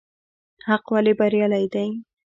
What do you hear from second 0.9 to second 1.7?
ولې بريالی